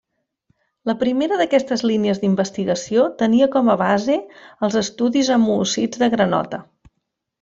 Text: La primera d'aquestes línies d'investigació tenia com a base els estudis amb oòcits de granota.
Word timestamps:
La 0.89 0.93
primera 1.01 1.35
d'aquestes 1.41 1.83
línies 1.89 2.21
d'investigació 2.23 3.05
tenia 3.21 3.49
com 3.57 3.69
a 3.75 3.77
base 3.83 4.17
els 4.69 4.79
estudis 4.83 5.31
amb 5.37 5.53
oòcits 5.59 6.03
de 6.05 6.11
granota. 6.17 6.65